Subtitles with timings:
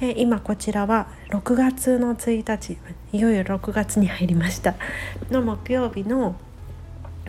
[0.00, 2.78] え今こちらは6月の1日
[3.12, 4.74] いよいよ6月に入りました。
[5.30, 6.34] の木曜日の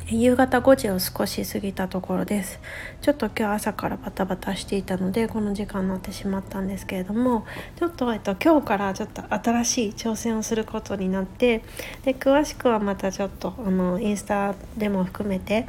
[0.07, 2.59] 夕方5時を少し過ぎたところです。
[3.01, 7.45] ちょっと今日朝からバタバタしていたのでこの時間になってしまったんですけれども
[7.79, 11.63] ちょっと,、えっと今日からちょっと新しい挑戦をすることになって
[12.03, 15.67] で詳しくはまたちょっとあのインスタでも含めて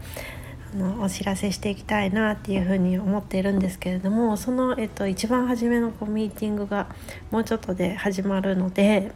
[0.77, 6.89] のお知らせしていきたいなっていうふうに思っているんですけれどもその、えっと、一番初めのこうミーティングが
[7.31, 9.13] もうちょっとで始まるので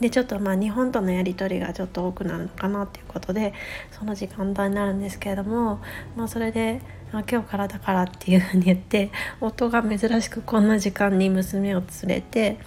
[0.00, 3.54] でちょっとまあ日本とのやり取りがちょっと多くなるのかなっていうことで
[3.92, 5.80] その時間帯になるんですけれども、
[6.16, 6.80] まあ、それで、
[7.12, 9.10] あ、今日からだからっていうふうに言って
[9.40, 12.58] 夫が珍しくこんな時間に娘を連れて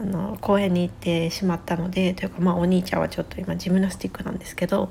[0.00, 4.88] あの公園に行ってしまったのでというかまあお兄ちゃんはちょっと今ジムナスティックなんですけど。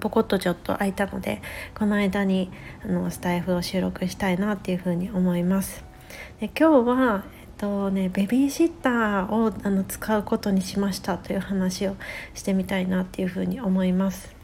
[0.00, 1.42] ポコッとちょっと空いたので
[1.74, 2.50] この間に
[2.84, 5.84] あのスタイフを収録したいなっていうふうに思います。
[6.40, 7.24] で今日は、
[7.58, 11.96] とねベビーシッターをあの使うことにしましたという話を
[12.34, 14.35] してみたいなっていうふうに思います。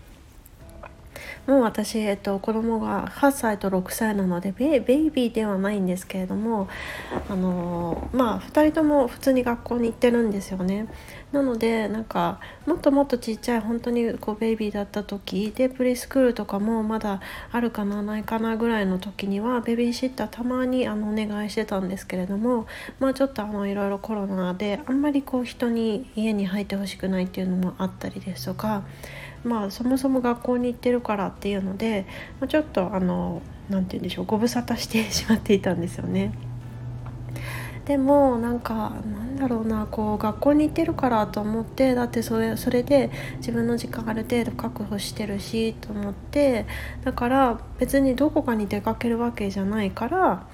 [1.47, 6.69] もう私、えっと、子供が8歳と6歳なのでベイビーではないんですけれども
[7.29, 10.87] あのまあ2人とも普通に学校に行ってるんですよね。
[11.33, 22.67] なのでなんかもっともっとちっちゃい本当にこうベイビーだった時でプレスクールとかもまだあるかなないかなぐらいの時にはベビーシッターたまにあのお願いしてたんですけれども
[23.01, 28.85] まあちょっとあのいろいろコロナであんまりこう人に家に入ってほしくないっていうのもあったりですとか
[29.45, 32.07] まあそもそも学校に行ってるからっていうので、
[32.41, 36.33] ま、ちょっとあの何て言うんでしょうご無沙汰してしまっていたんですよね。
[37.85, 46.67] でもなんかなんだろうなこう学校に行ってるからと思ってだってそれそれで自分の時間ある程度確保してるしと思って
[47.05, 50.47] だから別にどこかに出かけるわけじゃないから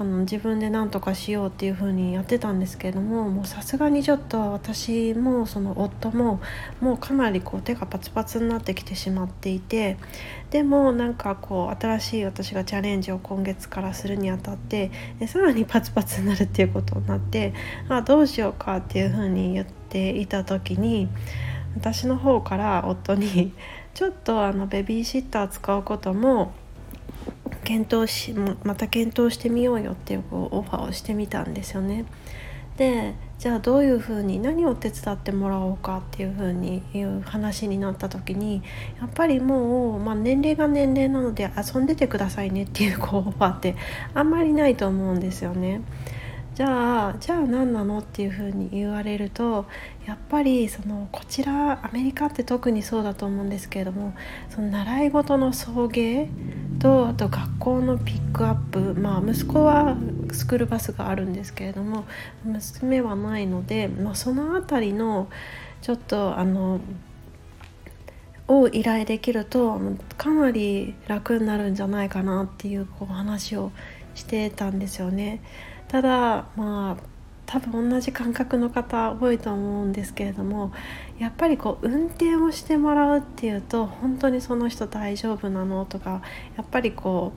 [0.00, 6.40] あの自分で何とかしようっていう風にやってたんですけれどももうさすがにちょっと私もその夫も
[6.80, 9.98] もうかなりこう手がパツパツになってきてしまっていて
[10.52, 17.52] でもなんかこう新しい私がチャレンジを今月からするにあたってでさらにパツパツになるっていうことになって
[17.90, 21.08] あどうしようかっていう風に言っていた時に
[21.76, 23.52] 私の方から夫に
[23.92, 26.54] ちょっとあのベビーシッター使うことも
[27.64, 32.04] 検討しまた検討してみようよっていうこうオファーをしてみたんですよね。
[32.76, 38.62] でじゃあどういうふうに何を手伝ってもらおうかっていうふうにいう話になった時に
[38.98, 43.76] やっぱりもう、まあ、年齢が年齢なので遊んでてくださいねっていうこうオファーって
[44.14, 45.82] あんまりないと思うんですよね。
[46.54, 49.66] じゃあじゃあ何なのっていうふうに言われると
[50.06, 54.14] やっぱりそのこちらアメリカって特にそうだと思うんですけれども
[54.50, 56.28] その習い事の送迎
[56.80, 59.96] とあと学校のピックアップまあ息子は
[60.32, 62.06] スクールバスがあるんですけれども
[62.44, 65.28] 娘はないので、まあ、その辺りの
[65.82, 66.80] ちょっとあの
[68.48, 69.78] を依頼できると
[70.16, 73.70] かなり楽になるんじゃないかなっていうこう話を
[74.14, 75.40] してたんですよね。
[75.86, 77.19] ただまあ
[77.50, 80.72] 多分同じ感覚の方多いと思うんですけれども
[81.18, 86.22] やっぱりこう運転をしてもらうっていうと本当にその人大丈夫なのとか
[86.56, 87.32] やっぱりこ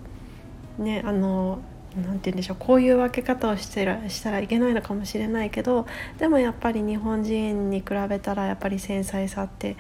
[0.77, 1.63] うねあの
[1.95, 5.87] 何て言うんでしょうこういう分け方をしてらしたらいけないのかもしれないけど
[6.19, 9.77] でもやっぱり日本人に比べたらやっぱり繊細さって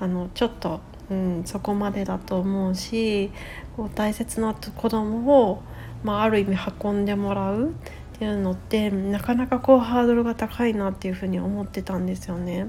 [0.00, 0.80] あのちょっと、
[1.10, 3.30] うん、そこまでだと思うし
[3.76, 5.62] こう大切な子供を
[6.06, 7.74] まあ、ある意味運んでもらう。
[8.16, 12.68] っていうのってなかなかこうハードルが高いなっていうふうに思ってたんですよね。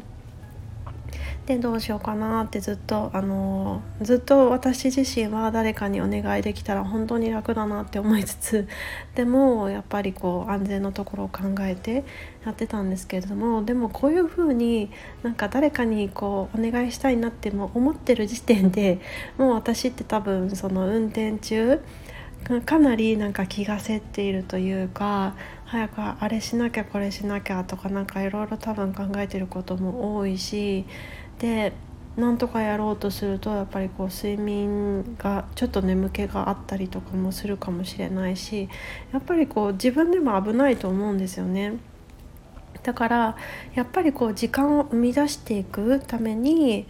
[1.45, 8.67] でどうしようかなってずっとあのずっと私自身は誰かにお願いできたら本当に楽だなって思いつつ
[9.15, 12.03] でもやっぱりこう安全のところを考えて
[12.45, 14.91] やってたんですけれどもでもこういうふうに
[15.23, 18.99] なんか誰かにこうお願いしたいなっても思ってる時点で
[19.37, 21.79] もう私って多分その運転中
[22.65, 25.35] かなりなんか気がせっているというか
[25.65, 30.85] 早くあれしなきゃこれしなきゃとかなんかいろいろ多分考えてることも多いし
[31.39, 31.73] で
[32.15, 38.69] なんとかやろうとするとやっぱりこう睡眠がちょっと眠気があったりとかもするかもしれないし
[39.11, 41.73] やっぱりこう自分でも危ないと思うんですよね。
[42.83, 43.37] だから
[43.75, 46.87] やっぱりこう時間を生み出していくために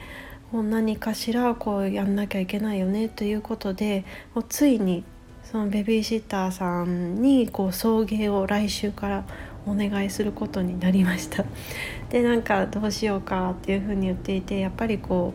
[0.51, 5.03] もう何かしらこうやんなきゃいけないよねということでもうついに
[5.49, 9.23] そのベビーシッターさんにこう送迎を来週から
[9.65, 11.45] お願いすることになりました。
[12.09, 15.33] でなんかどうしようかっていうふうに言っていてやっぱりこ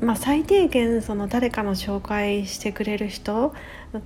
[0.00, 3.52] うまあ最低限その誰かの紹介してくれる人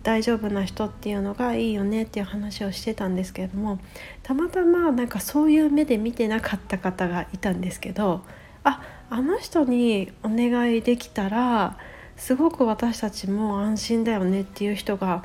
[0.03, 3.79] 大丈夫な人っていうのがいいよねっていう話をしてたんですけれども
[4.23, 8.23] たまたまなんかそういう目で見てなかった方がいたんですけど
[8.65, 11.79] ああの人にお願いできたら
[12.17, 15.25] すごく私たちも安心だよねっていう人が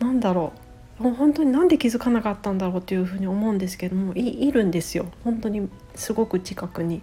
[0.00, 0.52] 何だろ
[1.00, 7.02] うもう本当になんで気づかなかったんだろうっていうふうに思うんですけどもいるんですよ本当にすごく近くに。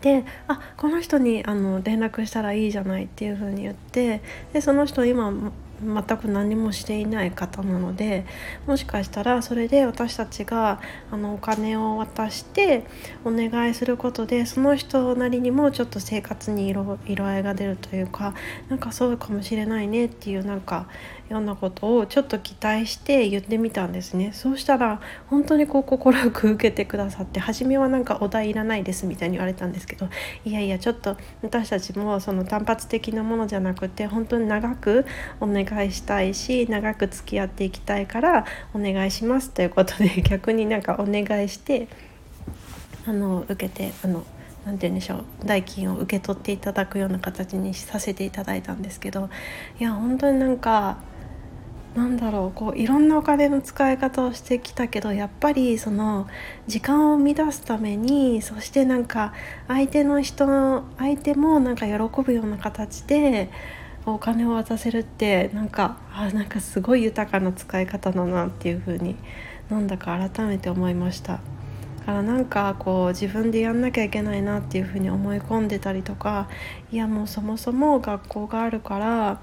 [0.00, 4.20] であこの人にあの連絡したらいいじゃないっていうふうに言って
[4.52, 5.32] でその人今
[5.82, 8.26] 全く何もしていない方なので
[8.66, 10.80] もしかしたらそれで私たちが
[11.10, 12.84] あのお金を渡して
[13.24, 18.34] お願いすることでその人なりにもちょっと生活に色色合いが出るというか
[18.68, 20.86] なんかそうかもしれないねっていうなんか
[21.30, 24.32] ようなことをちょっと期待して言ってみたんですね。
[24.32, 30.08] そうしたら本当にこう快く受けてくださって初めはなんかお題いらないですみたいに言われたんですけど
[30.44, 35.06] いやいやちょっと私たちもその単発的なものじゃなくて本当に長く
[35.40, 41.88] お願い願いしたいし長く付き合っていきたいからお願いしますということで 逆になんかお願いして
[43.06, 44.24] あの受けてあの
[44.64, 49.28] 何て言うんでしょう代金を受け取っていただくような形にさせていただいたんですけど
[49.78, 50.98] いや本当になんか
[51.94, 56.26] なんだろうこういろんなお金の使い方をしてきたけどやっぱりその
[56.66, 59.32] 時間を生み出すためにそしてなんか
[59.68, 63.48] 相手の人相手もなんか喜ぶような形で
[64.06, 69.16] お金を渡せるってなんかあなんかすごい豊かな使い方だなっていう風に
[69.70, 71.40] なんだか改めて思いました。
[72.04, 76.48] からなんかこう自分でやんなきゃいけないなっていうふうに思い込んでたりとか
[76.92, 79.40] いやもうそもそも学校があるから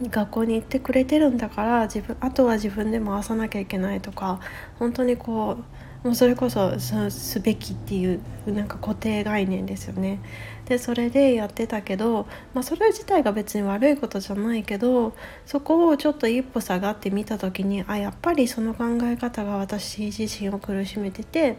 [0.00, 4.40] 学校に行ってくれてるんだから自分あとは自分で回さなきゃいけないとか
[4.78, 5.58] 本当にこ
[6.04, 10.18] うもうそれこそすべきっていうなんか固定概念ですよね。
[10.66, 15.12] でそれでやってたけど、まあ、それ自体が別に悪いことじゃないけど
[15.44, 21.56] そこをちょっと一歩下がってみた時にあやっぱりその考え方が私自身を苦しめてて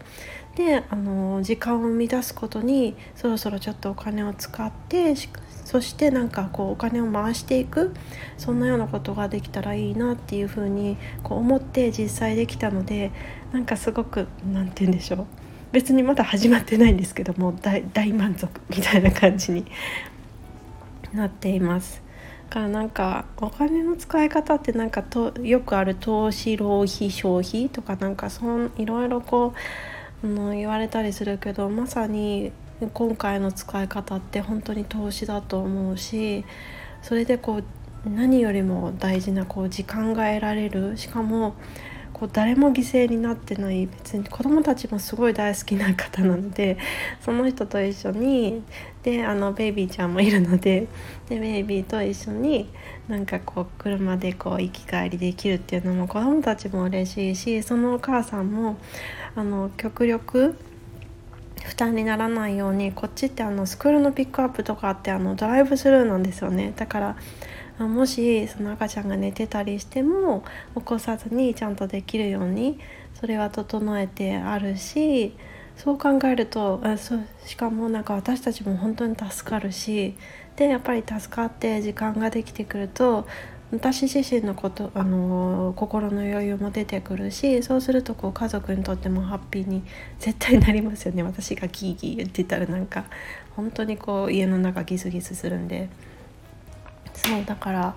[0.56, 5.14] であの時間を生み出すことにそろそろちょっとお金を使って
[5.64, 7.92] そしてなんかこうお金を回していく
[8.38, 13.10] そんなようなことができたらいいなっていうふうにこう思って実際できたので
[13.52, 15.43] なんかすごく何て言うんでしょう。
[15.74, 19.66] 別にまだ始まってないんですけども大満足みたいな感じに
[21.12, 22.00] なっています。
[22.48, 29.52] だからなんかお金の使い方ってなんかとよくある投資浪費消費とかなんかそんいろいろこ
[30.22, 32.52] う、うん、言われたりするけどまさに
[32.92, 36.44] 今回の使い方って本当に投資だと思うし
[37.02, 37.64] それでこう
[38.08, 41.56] 何よりも大事なこう時間が得られるしかも
[42.14, 46.78] こう誰も犠牲になってない別に子供たちもすごい大好きな方なので
[47.20, 48.62] その人と一緒に
[49.02, 50.86] であのベイビーちゃんもいるので
[51.28, 52.70] でベイビーと一緒に
[53.08, 58.78] なんかこう車でこう行き帰りできるっていうのも子供たちも嬉しいしそのお母さんも
[59.34, 60.56] あの極力
[61.64, 66.72] 負担にならないようにこっちってあのスクールのピックアップとかってあのドライブスルーなんですよね。
[66.76, 67.16] だから
[67.78, 70.44] もしその赤ちゃんが寝てたりしても
[70.76, 72.78] 起こさずにちゃんとできるように
[73.14, 75.34] それは整えてあるし
[75.76, 80.14] そう考えるとあそうしかもなんか私たちも本当に助かるし
[80.56, 83.26] でやっぱり助かって時間ができてくると
[83.72, 89.82] 私自身のことあの心の余裕も出てくるしそうするとこう家族にとってもハッピーに
[90.20, 93.06] 絶対なりますよね私がギーギー言ってたらなんか
[93.56, 95.88] 本当にこう家の中ギスギスするんで。
[97.14, 97.94] そうだから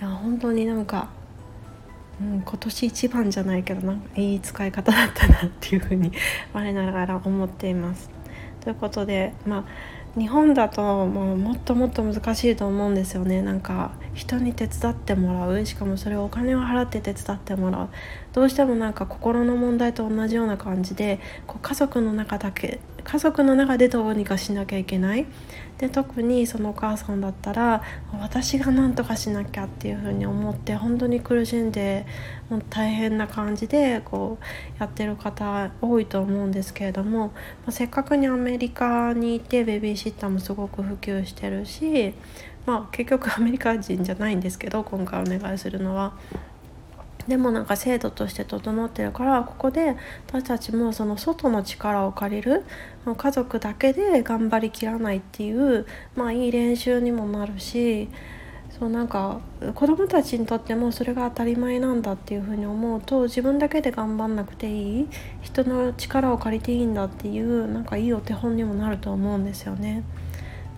[0.00, 1.08] いや本当になんか、
[2.20, 6.12] うん、今年一番じゃないけどなんかいい使い方だったなっていうふうに
[6.52, 8.10] 我ながら思っています。
[8.60, 9.64] ということでまあ
[10.18, 13.42] 日本だともうもっともっと難しいと思うんですよね。
[13.42, 15.66] なんか人に手伝ってもらう。
[15.66, 17.88] しかもそれをお金を払って手伝ってもらう。
[18.32, 25.26] どうしてもなんか心の問題と同じような感じでこう家族の中だけ家族の中でどうにかしなきゃいけない
[25.78, 32.06] で特にそのお母さんだったら私が何とかしなきゃっていうふうに思って本当に苦しんで
[32.50, 34.44] もう大変な感じでこう
[34.78, 37.34] やってる方多いと思うんですけれども、ま
[37.68, 42.12] あ、せっかくにアメリカにいてベビーシッターもすごく普及してるし、
[42.66, 46.12] まあ、結局アメリカ人じゃないんですけど今回お願いするのは。
[47.30, 49.96] でもなんか制度として整ってるからここで
[50.26, 52.64] 私たちもその外の力を借りる
[53.16, 58.08] 家族だけで頑張りきらないっていうまあいい練習にもなるし
[58.76, 59.40] そうなんか
[59.76, 65.08] 子どもたちにとってもそれが当たり前なんだっていうふうに思うと自分だけで頑張んなくていい
[65.40, 70.02] 人の力を借りていいんだっていうなんかいいお手本にもなると思うんですよね。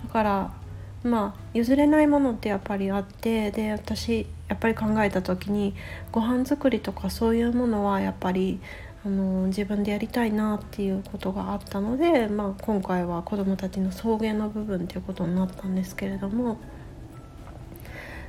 [0.04, 0.61] だから
[1.04, 5.74] まあ譲れないものってやっぱりあってで私やっぱり考えた時に
[6.12, 8.60] ご飯作りとかそういうものはやっぱり
[9.04, 16.58] あの自分でやりたいなっていうことがあったので、まあ、今回は子どもたちの送迎の部分っていうことになったんですけれども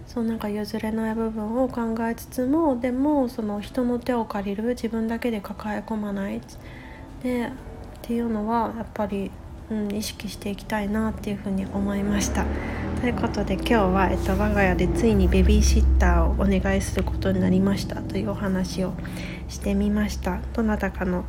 [0.07, 6.41] そうなんか譲れない部分を考えつつもでもその人の手を借りる自分だけで抱え込まない
[7.21, 7.51] でっ
[8.01, 9.31] ていうのはやっぱり
[9.71, 12.45] うん、意識していきたいなっていうふうに思いました。
[13.01, 18.93] ということで今日は、えっと、我が家でついにベビーシッターをお願いすることになりましたというお話を
[19.49, 20.39] してみました。
[20.53, 21.25] どなたかの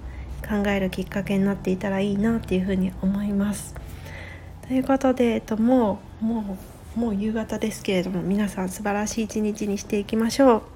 [0.46, 3.74] 考えるきっかけになっていたらいいなっていうふうに思います。
[4.66, 6.58] ということで、えっと、もうも
[6.96, 10.73] うもう夕方ですけれども皆さん素晴らしい一日にしていきましょう。